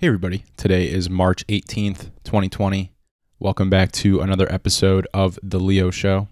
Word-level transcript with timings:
Hey, 0.00 0.06
everybody. 0.06 0.46
Today 0.56 0.90
is 0.90 1.10
March 1.10 1.46
18th, 1.48 2.10
2020. 2.24 2.90
Welcome 3.38 3.68
back 3.68 3.92
to 3.92 4.20
another 4.20 4.50
episode 4.50 5.06
of 5.12 5.38
The 5.42 5.60
Leo 5.60 5.90
Show. 5.90 6.28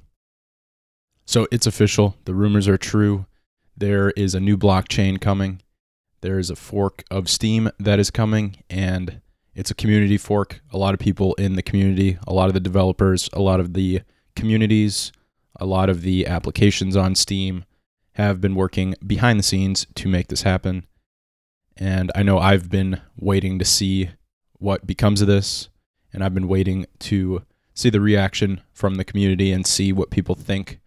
So 1.26 1.46
it's 1.52 1.66
official. 1.66 2.16
The 2.24 2.32
rumors 2.32 2.66
are 2.66 2.78
true. 2.78 3.26
There 3.76 4.08
is 4.12 4.34
a 4.34 4.40
new 4.40 4.56
blockchain 4.56 5.20
coming. 5.20 5.60
There 6.22 6.38
is 6.38 6.48
a 6.48 6.56
fork 6.56 7.04
of 7.10 7.28
Steem 7.28 7.68
that 7.78 7.98
is 7.98 8.10
coming, 8.10 8.56
and 8.70 9.20
it's 9.54 9.70
a 9.70 9.74
community 9.74 10.16
fork. 10.16 10.62
A 10.72 10.78
lot 10.78 10.94
of 10.94 10.98
people 10.98 11.34
in 11.34 11.54
the 11.54 11.62
community, 11.62 12.16
a 12.26 12.32
lot 12.32 12.48
of 12.48 12.54
the 12.54 12.60
developers, 12.60 13.28
a 13.34 13.42
lot 13.42 13.60
of 13.60 13.74
the 13.74 14.00
communities, 14.34 15.12
a 15.56 15.66
lot 15.66 15.90
of 15.90 16.00
the 16.00 16.26
applications 16.26 16.96
on 16.96 17.14
Steem 17.14 17.66
have 18.12 18.40
been 18.40 18.54
working 18.54 18.94
behind 19.06 19.38
the 19.38 19.42
scenes 19.42 19.86
to 19.96 20.08
make 20.08 20.28
this 20.28 20.40
happen. 20.40 20.86
And 21.78 22.10
I 22.14 22.22
know 22.22 22.38
I've 22.38 22.68
been 22.68 23.00
waiting 23.16 23.58
to 23.58 23.64
see 23.64 24.10
what 24.58 24.86
becomes 24.86 25.20
of 25.20 25.28
this. 25.28 25.68
And 26.12 26.24
I've 26.24 26.34
been 26.34 26.48
waiting 26.48 26.86
to 27.00 27.42
see 27.74 27.90
the 27.90 28.00
reaction 28.00 28.60
from 28.72 28.96
the 28.96 29.04
community 29.04 29.52
and 29.52 29.66
see 29.66 29.92
what 29.92 30.10
people 30.10 30.34
think 30.34 30.80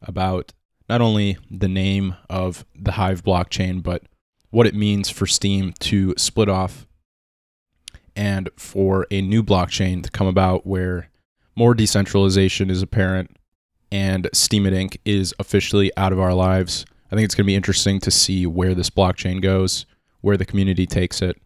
about 0.00 0.52
not 0.88 1.00
only 1.00 1.36
the 1.50 1.68
name 1.68 2.16
of 2.28 2.64
the 2.74 2.92
Hive 2.92 3.22
blockchain, 3.22 3.82
but 3.82 4.04
what 4.50 4.66
it 4.66 4.74
means 4.74 5.10
for 5.10 5.26
Steem 5.26 5.72
to 5.80 6.14
split 6.16 6.48
off 6.48 6.86
and 8.16 8.48
for 8.56 9.06
a 9.10 9.20
new 9.20 9.42
blockchain 9.42 10.02
to 10.02 10.10
come 10.10 10.26
about 10.26 10.66
where 10.66 11.10
more 11.54 11.74
decentralization 11.74 12.70
is 12.70 12.82
apparent 12.82 13.36
and 13.92 14.24
Steemit 14.32 14.72
Inc. 14.72 14.96
is 15.04 15.34
officially 15.38 15.90
out 15.96 16.12
of 16.12 16.20
our 16.20 16.34
lives. 16.34 16.86
I 17.10 17.16
think 17.16 17.24
it's 17.24 17.34
going 17.34 17.44
to 17.44 17.50
be 17.50 17.56
interesting 17.56 18.00
to 18.00 18.10
see 18.10 18.46
where 18.46 18.74
this 18.74 18.90
blockchain 18.90 19.42
goes 19.42 19.84
where 20.20 20.36
the 20.36 20.44
community 20.44 20.86
takes 20.86 21.22
it. 21.22 21.40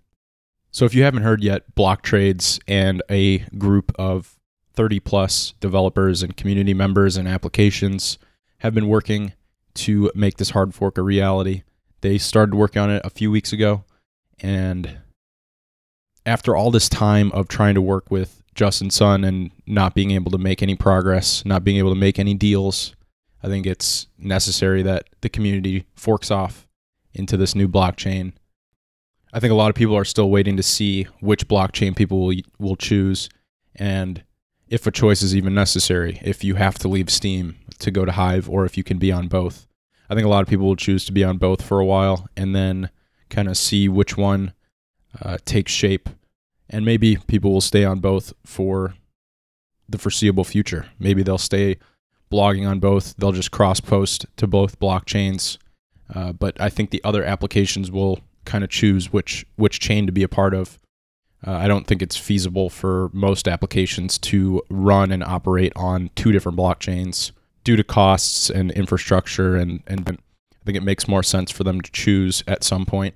So 0.70 0.84
if 0.84 0.94
you 0.94 1.04
haven't 1.04 1.22
heard 1.22 1.42
yet, 1.42 1.74
BlockTrades 1.74 2.60
and 2.66 3.02
a 3.08 3.38
group 3.58 3.92
of 3.96 4.38
30 4.74 5.00
plus 5.00 5.54
developers 5.60 6.22
and 6.22 6.36
community 6.36 6.74
members 6.74 7.16
and 7.16 7.28
applications 7.28 8.18
have 8.58 8.74
been 8.74 8.88
working 8.88 9.32
to 9.74 10.10
make 10.14 10.36
this 10.36 10.50
hard 10.50 10.74
fork 10.74 10.98
a 10.98 11.02
reality. 11.02 11.62
They 12.00 12.18
started 12.18 12.54
working 12.54 12.82
on 12.82 12.90
it 12.90 13.02
a 13.04 13.10
few 13.10 13.30
weeks 13.30 13.52
ago 13.52 13.84
and 14.40 14.98
after 16.26 16.56
all 16.56 16.70
this 16.70 16.88
time 16.88 17.30
of 17.32 17.48
trying 17.48 17.74
to 17.74 17.82
work 17.82 18.10
with 18.10 18.42
Justin 18.54 18.90
Sun 18.90 19.24
and 19.24 19.50
not 19.66 19.94
being 19.94 20.10
able 20.12 20.30
to 20.30 20.38
make 20.38 20.62
any 20.62 20.74
progress, 20.74 21.44
not 21.44 21.64
being 21.64 21.76
able 21.76 21.90
to 21.90 21.98
make 21.98 22.18
any 22.18 22.34
deals, 22.34 22.94
I 23.42 23.48
think 23.48 23.66
it's 23.66 24.06
necessary 24.18 24.82
that 24.82 25.08
the 25.20 25.28
community 25.28 25.86
forks 25.94 26.30
off 26.30 26.66
into 27.12 27.36
this 27.36 27.54
new 27.54 27.68
blockchain 27.68 28.32
I 29.34 29.40
think 29.40 29.50
a 29.50 29.56
lot 29.56 29.68
of 29.68 29.74
people 29.74 29.96
are 29.96 30.04
still 30.04 30.30
waiting 30.30 30.56
to 30.56 30.62
see 30.62 31.04
which 31.20 31.48
blockchain 31.48 31.96
people 31.96 32.24
will 32.24 32.36
will 32.58 32.76
choose 32.76 33.28
and 33.74 34.22
if 34.68 34.86
a 34.86 34.90
choice 34.90 35.22
is 35.22 35.36
even 35.36 35.54
necessary, 35.54 36.20
if 36.22 36.42
you 36.42 36.54
have 36.54 36.78
to 36.78 36.88
leave 36.88 37.10
Steem 37.10 37.56
to 37.80 37.90
go 37.90 38.04
to 38.04 38.12
Hive 38.12 38.48
or 38.48 38.64
if 38.64 38.76
you 38.76 38.84
can 38.84 38.98
be 38.98 39.12
on 39.12 39.28
both. 39.28 39.66
I 40.08 40.14
think 40.14 40.24
a 40.24 40.28
lot 40.28 40.42
of 40.42 40.48
people 40.48 40.66
will 40.66 40.76
choose 40.76 41.04
to 41.06 41.12
be 41.12 41.24
on 41.24 41.38
both 41.38 41.62
for 41.62 41.80
a 41.80 41.84
while 41.84 42.28
and 42.36 42.54
then 42.54 42.90
kind 43.28 43.48
of 43.48 43.56
see 43.56 43.88
which 43.88 44.16
one 44.16 44.52
uh, 45.20 45.38
takes 45.44 45.72
shape. 45.72 46.08
And 46.70 46.84
maybe 46.84 47.16
people 47.16 47.52
will 47.52 47.60
stay 47.60 47.84
on 47.84 48.00
both 48.00 48.32
for 48.44 48.94
the 49.88 49.98
foreseeable 49.98 50.44
future. 50.44 50.86
Maybe 50.98 51.22
they'll 51.22 51.38
stay 51.38 51.76
blogging 52.32 52.68
on 52.68 52.80
both. 52.80 53.14
They'll 53.16 53.32
just 53.32 53.50
cross 53.50 53.80
post 53.80 54.26
to 54.36 54.46
both 54.46 54.80
blockchains. 54.80 55.58
Uh, 56.14 56.32
but 56.32 56.58
I 56.60 56.68
think 56.68 56.90
the 56.90 57.04
other 57.04 57.24
applications 57.24 57.90
will 57.90 58.20
kind 58.44 58.64
of 58.64 58.70
choose 58.70 59.12
which 59.12 59.46
which 59.56 59.80
chain 59.80 60.06
to 60.06 60.12
be 60.12 60.22
a 60.22 60.28
part 60.28 60.54
of. 60.54 60.78
Uh, 61.46 61.52
I 61.52 61.68
don't 61.68 61.86
think 61.86 62.00
it's 62.00 62.16
feasible 62.16 62.70
for 62.70 63.10
most 63.12 63.46
applications 63.46 64.18
to 64.18 64.62
run 64.70 65.12
and 65.12 65.22
operate 65.22 65.72
on 65.76 66.10
two 66.14 66.32
different 66.32 66.56
blockchains 66.56 67.32
due 67.64 67.76
to 67.76 67.84
costs 67.84 68.50
and 68.50 68.70
infrastructure, 68.72 69.56
and 69.56 69.82
and 69.86 70.08
I 70.08 70.64
think 70.64 70.76
it 70.76 70.82
makes 70.82 71.08
more 71.08 71.22
sense 71.22 71.50
for 71.50 71.64
them 71.64 71.80
to 71.80 71.90
choose 71.92 72.42
at 72.46 72.64
some 72.64 72.86
point. 72.86 73.14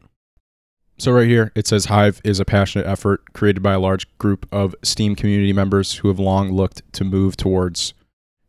So 0.99 1.13
right 1.13 1.29
here 1.29 1.53
it 1.55 1.67
says 1.67 1.87
Hive 1.87 2.21
is 2.25 2.41
a 2.41 2.45
passionate 2.45 2.87
effort 2.87 3.33
created 3.33 3.63
by 3.63 3.75
a 3.75 3.81
large 3.81 4.07
group 4.19 4.47
of 4.51 4.75
Steem 4.83 5.15
community 5.15 5.53
members 5.53 5.95
who 5.97 6.09
have 6.09 6.19
long 6.19 6.53
looked 6.53 6.83
to 6.95 7.05
move 7.05 7.37
towards 7.37 7.95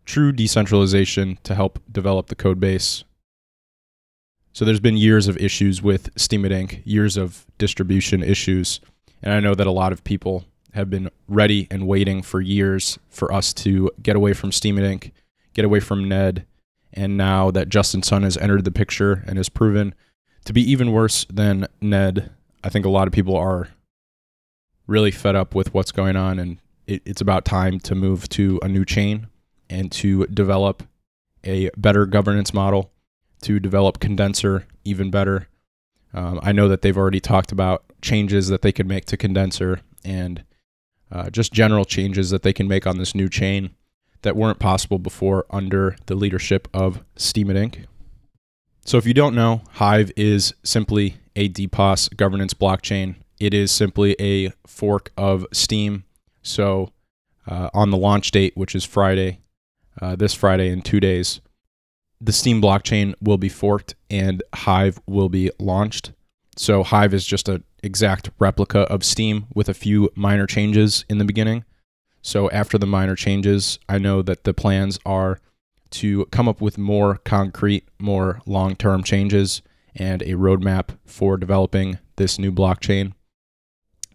true 0.06 0.32
decentralization 0.32 1.38
to 1.44 1.54
help 1.54 1.80
develop 1.92 2.28
the 2.28 2.36
code 2.36 2.60
base 2.60 3.04
so 4.60 4.66
there's 4.66 4.82
been 4.82 4.98
years 4.98 5.30
of 5.30 5.38
issues 5.38 5.82
with 5.82 6.14
Steemit 6.16 6.52
Inc., 6.52 6.82
years 6.84 7.16
of 7.16 7.46
distribution 7.58 8.22
issues, 8.22 8.82
and 9.24 9.34
I 9.34 9.40
know 9.40 9.56
that 9.56 9.68
a 9.68 9.72
lot 9.72 9.94
of 9.94 10.04
people 10.04 10.44
have 10.74 10.90
been 10.90 11.10
ready 11.30 11.66
and 11.72 11.88
waiting 11.88 12.22
for 12.22 12.42
years 12.42 13.00
for 13.08 13.32
us 13.32 13.54
to 13.54 13.90
get 14.04 14.18
away 14.18 14.34
from 14.34 14.52
Steemit 14.52 14.82
Inc., 14.82 15.12
get 15.54 15.64
away 15.64 15.80
from 15.80 16.10
Ned, 16.10 16.46
and 16.92 17.16
now 17.16 17.52
that 17.52 17.70
Justin 17.70 18.04
Sun 18.04 18.24
has 18.24 18.36
entered 18.36 18.66
the 18.66 18.70
picture 18.70 19.24
and 19.28 19.38
has 19.38 19.48
proven 19.48 19.96
to 20.44 20.52
be 20.52 20.70
even 20.70 20.92
worse 20.92 21.26
than 21.32 21.66
Ned, 21.80 22.30
I 22.62 22.68
think 22.68 22.86
a 22.86 22.90
lot 22.90 23.08
of 23.08 23.14
people 23.14 23.38
are 23.38 23.70
really 24.88 25.12
fed 25.12 25.38
up 25.38 25.56
with 25.56 25.74
what's 25.74 25.94
going 25.94 26.18
on, 26.18 26.38
and 26.38 26.58
it, 26.86 27.02
it's 27.06 27.22
about 27.22 27.46
time 27.46 27.80
to 27.80 27.96
move 27.96 28.28
to 28.28 28.60
a 28.62 28.68
new 28.68 28.84
chain 28.84 29.28
and 29.70 29.90
to 29.94 30.28
develop 30.28 30.84
a 31.46 31.70
better 31.78 32.06
governance 32.06 32.54
model 32.54 32.92
to 33.42 33.60
develop 33.60 34.00
condenser 34.00 34.66
even 34.84 35.12
better. 35.12 35.48
Um, 36.14 36.40
I 36.42 36.52
know 36.52 36.68
that 36.68 36.82
they've 36.82 36.98
already 36.98 37.20
talked 37.20 37.52
about 37.52 37.84
changes 38.02 38.48
that 38.48 38.62
they 38.62 38.72
could 38.72 38.88
make 38.88 39.06
to 39.06 39.18
condenser 39.18 39.82
and 40.04 40.44
uh, 41.12 41.30
just 41.30 41.54
general 41.54 41.86
changes 41.86 42.30
that 42.30 42.44
they 42.44 42.54
can 42.54 42.68
make 42.68 42.86
on 42.88 42.98
this 42.98 43.16
new 43.16 43.30
chain 43.30 43.72
that 44.22 44.36
weren't 44.36 44.60
possible 44.60 45.00
before 45.00 45.46
under 45.50 45.96
the 46.08 46.16
leadership 46.16 46.68
of 46.74 47.04
Steemit 47.16 47.56
Inc. 47.56 47.86
So, 48.86 48.98
if 48.98 49.06
you 49.06 49.14
don't 49.14 49.36
know, 49.36 49.62
Hive 49.74 50.12
is 50.16 50.54
simply 50.64 51.18
a 51.36 51.50
DPoS 51.50 52.16
governance 52.16 52.54
blockchain. 52.54 53.16
It 53.40 53.54
is 53.54 53.72
simply 53.72 54.16
a 54.20 54.52
fork 54.66 55.12
of 55.16 55.46
Steem. 55.54 56.06
So, 56.42 56.92
uh, 57.48 57.70
on 57.74 57.92
the 57.92 57.98
launch 57.98 58.32
date, 58.32 58.56
which 58.56 58.76
is 58.76 58.86
Friday, 58.86 59.40
uh, 60.02 60.16
this 60.16 60.34
Friday 60.34 60.70
in 60.70 60.82
two 60.82 61.00
days, 61.00 61.42
the 62.22 62.34
Steem 62.34 62.62
blockchain 62.62 63.14
will 63.22 63.38
be 63.38 63.50
forked 63.50 63.96
and 64.10 64.44
Hive 64.54 65.00
will 65.08 65.30
be 65.30 65.52
launched. 65.60 66.12
So 66.58 66.84
Hive 66.84 67.14
is 67.14 67.26
just 67.26 67.48
an 67.48 67.64
exact 67.82 68.30
replica 68.40 68.80
of 68.82 69.06
Steem 69.06 69.48
with 69.54 69.70
a 69.70 69.74
few 69.74 70.10
minor 70.16 70.46
changes 70.46 71.06
in 71.10 71.18
the 71.18 71.26
beginning. 71.26 71.64
So 72.22 72.50
after 72.52 72.78
the 72.78 72.86
minor 72.86 73.16
changes, 73.16 73.80
I 73.88 73.98
know 73.98 74.22
that 74.24 74.44
the 74.44 74.54
plans 74.54 75.00
are 75.06 75.40
to 75.92 76.26
come 76.26 76.50
up 76.50 76.60
with 76.60 76.78
more 76.78 77.16
concrete, 77.24 77.88
more 77.98 78.42
long 78.46 78.76
term 78.76 79.04
changes 79.04 79.62
and 79.96 80.22
a 80.22 80.34
roadmap 80.34 80.98
for 81.06 81.38
developing 81.38 81.98
this 82.18 82.38
new 82.38 82.52
blockchain, 82.52 83.14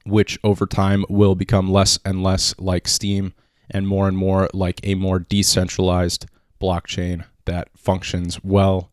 which 0.05 0.39
over 0.45 0.67
time 0.67 1.07
will 1.09 1.35
become 1.35 1.73
less 1.73 1.99
and 2.05 2.23
less 2.23 2.55
like 2.59 2.87
Steem 2.87 3.33
and 3.71 3.89
more 3.89 4.07
and 4.07 4.19
more 4.19 4.51
like 4.53 4.79
a 4.85 4.95
more 4.95 5.19
decentralized 5.19 6.27
blockchain 6.61 7.25
that 7.47 7.69
functions 7.77 8.43
well 8.43 8.91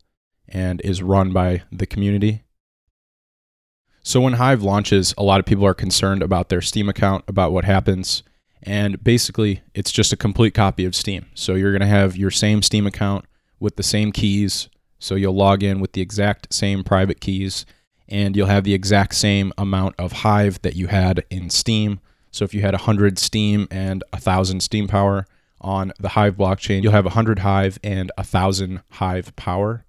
and 0.48 0.80
is 0.82 1.02
run 1.02 1.32
by 1.32 1.62
the 1.70 1.86
community. 1.86 2.42
So 4.02 4.20
when 4.20 4.34
Hive 4.34 4.62
launches, 4.62 5.14
a 5.16 5.22
lot 5.22 5.40
of 5.40 5.46
people 5.46 5.64
are 5.64 5.74
concerned 5.74 6.22
about 6.22 6.48
their 6.48 6.60
Steem 6.60 6.88
account, 6.88 7.24
about 7.28 7.52
what 7.52 7.64
happens. 7.64 8.22
And 8.62 9.02
basically, 9.02 9.62
it's 9.74 9.92
just 9.92 10.12
a 10.12 10.16
complete 10.16 10.54
copy 10.54 10.84
of 10.84 10.94
Steem. 10.94 11.26
So 11.34 11.54
you're 11.54 11.72
going 11.72 11.80
to 11.80 11.86
have 11.86 12.16
your 12.16 12.30
same 12.30 12.62
Steem 12.62 12.86
account 12.86 13.24
with 13.60 13.76
the 13.76 13.82
same 13.82 14.12
keys. 14.12 14.68
So 14.98 15.14
you'll 15.14 15.34
log 15.34 15.62
in 15.62 15.80
with 15.80 15.92
the 15.92 16.00
exact 16.00 16.52
same 16.52 16.84
private 16.84 17.20
keys 17.20 17.64
and 18.08 18.36
you'll 18.36 18.46
have 18.46 18.64
the 18.64 18.74
exact 18.74 19.14
same 19.14 19.52
amount 19.56 19.94
of 19.98 20.12
Hive 20.12 20.60
that 20.62 20.76
you 20.76 20.88
had 20.88 21.24
in 21.30 21.48
Steem. 21.48 22.00
So 22.30 22.44
if 22.44 22.52
you 22.52 22.60
had 22.60 22.74
100 22.74 23.18
Steem 23.18 23.68
and 23.70 24.04
1,000 24.10 24.60
Steem 24.60 24.86
power, 24.86 25.26
on 25.62 25.92
the 25.98 26.10
Hive 26.10 26.36
blockchain, 26.36 26.82
you'll 26.82 26.92
have 26.92 27.04
100 27.04 27.40
Hive 27.40 27.78
and 27.82 28.10
1,000 28.16 28.82
Hive 28.90 29.34
power. 29.36 29.84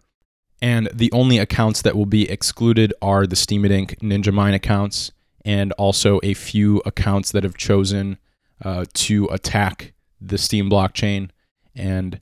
And 0.62 0.90
the 0.94 1.12
only 1.12 1.40
accounts 1.40 1.82
that 1.82 1.96
will 1.96 2.06
be 2.06 2.30
excluded 2.30 2.94
are 3.02 3.28
the 3.28 3.36
Steemit 3.36 3.72
Inc. 3.72 4.00
Ninja 4.00 4.34
Mine 4.34 4.54
accounts 4.54 5.12
and 5.44 5.74
also 5.74 6.22
a 6.24 6.34
few 6.34 6.82
accounts 6.86 7.32
that 7.32 7.44
have 7.44 7.58
chosen 7.58 8.18
uh, 8.64 8.86
to 8.94 9.26
attack 9.26 9.94
the 10.22 10.38
Steem 10.38 10.70
blockchain 10.70 11.30
and 11.76 12.22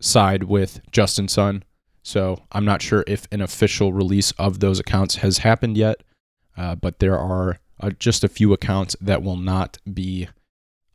side 0.00 0.44
with 0.44 0.80
Justin 0.90 1.28
Sun. 1.28 1.62
So 2.02 2.42
I'm 2.52 2.64
not 2.64 2.82
sure 2.82 3.04
if 3.06 3.28
an 3.30 3.40
official 3.40 3.92
release 3.92 4.32
of 4.32 4.60
those 4.60 4.80
accounts 4.80 5.16
has 5.16 5.38
happened 5.38 5.76
yet, 5.76 6.02
uh, 6.56 6.74
but 6.74 6.98
there 6.98 7.18
are 7.18 7.60
uh, 7.80 7.90
just 7.90 8.24
a 8.24 8.28
few 8.28 8.52
accounts 8.52 8.96
that 9.00 9.22
will 9.22 9.36
not 9.36 9.78
be 9.92 10.28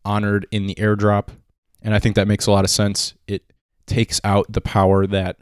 honored 0.04 0.48
in 0.52 0.68
the 0.68 0.76
airdrop 0.76 1.30
and 1.84 1.94
I 1.94 2.00
think 2.00 2.16
that 2.16 2.28
makes 2.28 2.48
a 2.48 2.52
lot 2.52 2.64
of 2.64 2.72
sense. 2.72 3.14
It 3.28 3.54
takes 3.86 4.20
out 4.24 4.52
the 4.52 4.62
power 4.62 5.06
that 5.06 5.38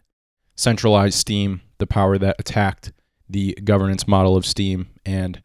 centralized 0.56 1.18
Steem, 1.18 1.62
the 1.78 1.88
power 1.88 2.18
that 2.18 2.36
attacked 2.40 2.92
the 3.30 3.54
governance 3.64 4.08
model 4.08 4.36
of 4.36 4.46
Steem, 4.46 4.90
and 5.06 5.42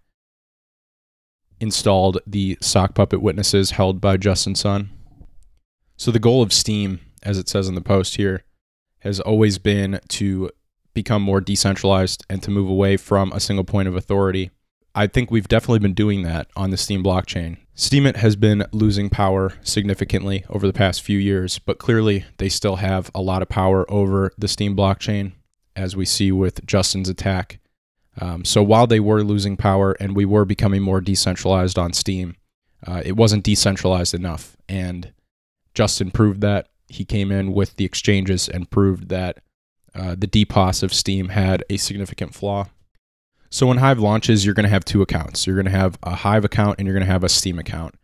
installed 1.60 2.18
the 2.26 2.58
sock 2.60 2.94
puppet 2.94 3.22
witnesses 3.22 3.72
held 3.72 4.00
by 4.00 4.16
Justin 4.16 4.54
Sun. 4.54 4.90
So 5.96 6.10
the 6.10 6.18
goal 6.18 6.42
of 6.42 6.52
Steem, 6.52 7.00
as 7.22 7.38
it 7.38 7.48
says 7.48 7.68
in 7.68 7.74
the 7.74 7.80
post 7.80 8.16
here, 8.16 8.44
has 9.00 9.20
always 9.20 9.58
been 9.58 10.00
to 10.08 10.50
become 10.94 11.22
more 11.22 11.40
decentralized 11.40 12.24
and 12.28 12.42
to 12.42 12.50
move 12.50 12.68
away 12.68 12.96
from 12.96 13.32
a 13.32 13.40
single 13.40 13.64
point 13.64 13.88
of 13.88 13.94
authority. 13.94 14.50
I 14.94 15.06
think 15.06 15.30
we've 15.30 15.48
definitely 15.48 15.78
been 15.78 15.94
doing 15.94 16.22
that 16.22 16.48
on 16.56 16.70
the 16.70 16.76
Steem 16.76 17.04
blockchain. 17.04 17.58
Steemit 17.76 18.16
has 18.16 18.36
been 18.36 18.64
losing 18.72 19.10
power 19.10 19.52
significantly 19.62 20.46
over 20.48 20.66
the 20.66 20.72
past 20.72 21.02
few 21.02 21.18
years, 21.18 21.58
but 21.58 21.78
clearly 21.78 22.24
they 22.38 22.48
still 22.48 22.76
have 22.76 23.10
a 23.14 23.20
lot 23.20 23.42
of 23.42 23.50
power 23.50 23.84
over 23.90 24.32
the 24.38 24.48
Steem 24.48 24.74
blockchain, 24.74 25.32
as 25.76 25.94
we 25.94 26.06
see 26.06 26.32
with 26.32 26.64
Justin's 26.64 27.10
attack. 27.10 27.58
Um, 28.18 28.46
so 28.46 28.62
while 28.62 28.86
they 28.86 28.98
were 28.98 29.22
losing 29.22 29.58
power 29.58 29.92
and 30.00 30.16
we 30.16 30.24
were 30.24 30.46
becoming 30.46 30.80
more 30.80 31.02
decentralized 31.02 31.78
on 31.78 31.92
Steem, 31.92 32.36
uh, 32.86 33.02
it 33.04 33.12
wasn't 33.12 33.44
decentralized 33.44 34.14
enough. 34.14 34.56
And 34.70 35.12
Justin 35.74 36.10
proved 36.10 36.40
that. 36.40 36.68
He 36.88 37.04
came 37.04 37.30
in 37.30 37.52
with 37.52 37.76
the 37.76 37.84
exchanges 37.84 38.48
and 38.48 38.70
proved 38.70 39.10
that 39.10 39.40
uh, 39.94 40.14
the 40.16 40.28
DPoS 40.28 40.82
of 40.82 40.94
Steem 40.94 41.28
had 41.28 41.62
a 41.68 41.76
significant 41.76 42.34
flaw. 42.34 42.68
So 43.56 43.66
when 43.66 43.78
Hive 43.78 43.98
launches, 43.98 44.44
you're 44.44 44.52
going 44.52 44.64
to 44.64 44.68
have 44.68 44.84
two 44.84 45.00
accounts. 45.00 45.46
You're 45.46 45.56
going 45.56 45.64
to 45.64 45.70
have 45.70 45.98
a 46.02 46.14
Hive 46.14 46.44
account 46.44 46.78
and 46.78 46.86
you're 46.86 46.92
going 46.92 47.06
to 47.06 47.10
have 47.10 47.24
a 47.24 47.28
Steem 47.30 47.58
account. 47.58 47.94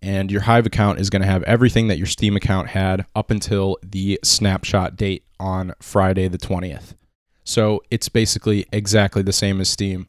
And 0.00 0.30
your 0.30 0.42
Hive 0.42 0.66
account 0.66 1.00
is 1.00 1.10
going 1.10 1.22
to 1.22 1.26
have 1.26 1.42
everything 1.42 1.88
that 1.88 1.98
your 1.98 2.06
Steem 2.06 2.36
account 2.36 2.68
had 2.68 3.04
up 3.16 3.32
until 3.32 3.76
the 3.82 4.20
snapshot 4.22 4.94
date 4.94 5.24
on 5.40 5.74
Friday 5.80 6.28
the 6.28 6.38
20th. 6.38 6.94
So 7.42 7.82
it's 7.90 8.08
basically 8.08 8.66
exactly 8.72 9.22
the 9.22 9.32
same 9.32 9.60
as 9.60 9.68
Steem. 9.68 10.06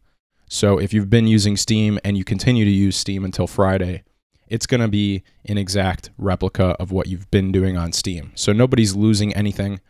So 0.48 0.78
if 0.78 0.94
you've 0.94 1.10
been 1.10 1.26
using 1.26 1.58
Steem 1.58 1.98
and 2.06 2.16
you 2.16 2.24
continue 2.24 2.64
to 2.64 2.70
use 2.70 2.96
Steem 2.96 3.26
until 3.26 3.48
Friday, 3.48 4.04
it's 4.50 4.68
going 4.68 4.82
to 4.82 4.88
be 4.88 5.24
an 5.46 5.58
exact 5.58 6.12
replica 6.20 6.76
of 6.80 6.92
what 6.92 7.08
you've 7.08 7.32
been 7.32 7.52
doing 7.52 7.76
on 7.76 7.92
Steem. 7.92 8.34
So 8.36 8.54
nobody's 8.54 8.96
losing 8.96 9.34
anything. 9.34 9.82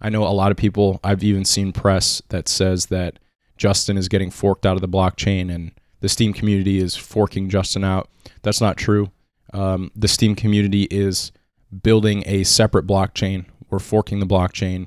I 0.00 0.10
know 0.10 0.22
a 0.22 0.30
lot 0.30 0.52
of 0.52 0.56
people, 0.56 1.00
I've 1.02 1.24
even 1.24 1.44
seen 1.44 1.72
press 1.72 2.22
that 2.28 2.46
says 2.46 2.86
that 2.86 3.18
Justin 3.60 3.98
is 3.98 4.08
getting 4.08 4.30
forked 4.30 4.64
out 4.64 4.76
of 4.76 4.80
the 4.80 4.88
blockchain 4.88 5.54
and 5.54 5.72
the 6.00 6.08
Steem 6.08 6.32
community 6.32 6.78
is 6.78 6.96
forking 6.96 7.50
Justin 7.50 7.84
out. 7.84 8.08
That's 8.40 8.60
not 8.62 8.78
true. 8.78 9.10
Um, 9.52 9.90
the 9.94 10.08
Steem 10.08 10.34
community 10.34 10.84
is 10.84 11.30
building 11.82 12.22
a 12.24 12.42
separate 12.44 12.86
blockchain. 12.86 13.44
We're 13.68 13.78
forking 13.78 14.18
the 14.18 14.26
blockchain, 14.26 14.86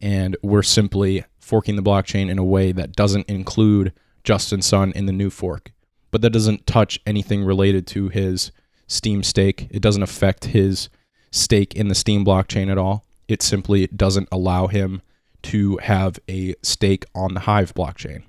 and 0.00 0.36
we're 0.40 0.62
simply 0.62 1.24
forking 1.40 1.74
the 1.74 1.82
blockchain 1.82 2.30
in 2.30 2.38
a 2.38 2.44
way 2.44 2.70
that 2.70 2.92
doesn't 2.92 3.28
include 3.28 3.92
Justin 4.22 4.62
Sun 4.62 4.92
in 4.92 5.06
the 5.06 5.12
new 5.12 5.28
fork. 5.28 5.72
But 6.12 6.22
that 6.22 6.30
doesn't 6.30 6.64
touch 6.64 7.00
anything 7.04 7.42
related 7.42 7.88
to 7.88 8.08
his 8.08 8.52
Steem 8.86 9.24
stake. 9.24 9.66
It 9.72 9.82
doesn't 9.82 10.02
affect 10.02 10.44
his 10.44 10.88
stake 11.32 11.74
in 11.74 11.88
the 11.88 11.94
Steem 11.96 12.24
blockchain 12.24 12.70
at 12.70 12.78
all. 12.78 13.04
It 13.26 13.42
simply 13.42 13.88
doesn't 13.88 14.28
allow 14.30 14.68
him 14.68 15.02
to 15.44 15.78
have 15.78 16.18
a 16.28 16.54
stake 16.62 17.04
on 17.14 17.34
the 17.34 17.40
Hive 17.40 17.74
blockchain. 17.74 18.22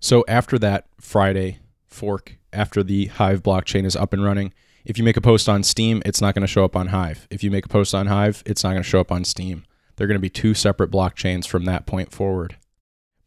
So 0.00 0.24
after 0.28 0.58
that 0.58 0.86
Friday 1.00 1.58
fork, 1.86 2.36
after 2.52 2.82
the 2.82 3.06
Hive 3.06 3.42
blockchain 3.42 3.84
is 3.84 3.96
up 3.96 4.12
and 4.12 4.24
running, 4.24 4.52
if 4.84 4.98
you 4.98 5.04
make 5.04 5.16
a 5.16 5.20
post 5.20 5.48
on 5.48 5.62
Steem, 5.62 6.02
it's 6.04 6.20
not 6.20 6.34
going 6.34 6.42
to 6.42 6.48
show 6.48 6.64
up 6.64 6.74
on 6.76 6.88
Hive. 6.88 7.28
If 7.30 7.44
you 7.44 7.50
make 7.50 7.66
a 7.66 7.68
post 7.68 7.94
on 7.94 8.08
Hive, 8.08 8.42
it's 8.44 8.64
not 8.64 8.70
going 8.70 8.82
to 8.82 8.88
show 8.88 9.00
up 9.00 9.12
on 9.12 9.24
Steem. 9.24 9.64
They're 9.96 10.06
going 10.06 10.16
to 10.16 10.20
be 10.20 10.30
two 10.30 10.54
separate 10.54 10.90
blockchains 10.90 11.46
from 11.46 11.64
that 11.66 11.86
point 11.86 12.10
forward. 12.12 12.56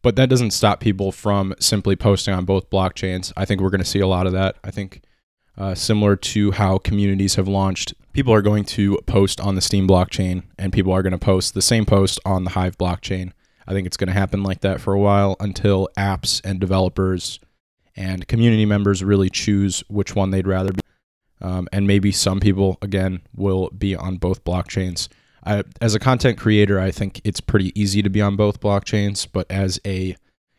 But 0.02 0.16
that 0.18 0.30
doesn't 0.30 0.52
stop 0.52 0.80
people 0.80 1.12
from 1.12 1.56
simply 1.60 1.96
posting 1.96 2.34
on 2.34 2.46
both 2.46 2.70
blockchains. 2.70 3.32
I 3.38 3.46
think 3.46 3.62
we're 3.62 3.70
going 3.70 3.80
to 3.80 3.86
see 3.86 4.02
a 4.02 4.08
lot 4.08 4.28
of 4.28 4.34
that. 4.34 4.58
I 4.64 4.72
think 4.72 5.02
uh, 5.58 5.76
similar 5.76 6.16
to 6.16 6.52
how 6.52 6.78
communities 6.78 7.36
have 7.36 7.48
launched. 7.48 7.94
People 8.14 8.34
are 8.34 8.42
going 8.42 8.64
to 8.66 9.00
post 9.06 9.40
on 9.40 9.56
the 9.56 9.62
Steem 9.62 9.88
blockchain, 9.88 10.44
and 10.58 10.74
people 10.74 10.92
are 10.92 11.04
going 11.04 11.12
to 11.12 11.18
post 11.18 11.54
the 11.54 11.62
same 11.62 11.86
post 11.86 12.20
on 12.26 12.44
the 12.44 12.52
Hive 12.52 12.78
blockchain. 12.78 13.32
I 13.68 13.74
think 13.74 13.88
it's 13.88 13.98
going 13.98 14.08
to 14.08 14.14
happen 14.14 14.44
like 14.44 14.62
that 14.62 14.80
for 14.80 14.94
a 14.94 15.00
while 15.00 15.36
until 15.40 15.90
apps 15.98 16.42
and 16.44 16.60
developers 16.60 17.40
and 17.96 18.28
community 18.28 18.66
members 18.66 19.04
really 19.04 19.30
choose 19.30 19.84
which 19.88 20.16
one 20.16 20.32
they'd 20.32 20.48
rather 20.48 20.74
be. 20.74 20.82
Um, 21.42 21.68
and 21.72 21.88
maybe 21.88 22.12
some 22.12 22.40
people, 22.40 22.78
again, 22.82 23.22
will 23.36 23.70
be 23.70 23.96
on 23.96 24.18
both 24.18 24.44
blockchains. 24.44 25.08
I, 25.46 25.64
as 25.82 25.96
a 25.96 26.00
content 26.00 26.38
creator, 26.38 26.80
I 26.80 26.92
think 26.92 27.22
it's 27.24 27.40
pretty 27.40 27.80
easy 27.80 28.02
to 28.02 28.10
be 28.10 28.22
on 28.22 28.36
both 28.36 28.60
blockchains, 28.60 29.28
but 29.32 29.46
as 29.50 29.80
a 29.86 30.16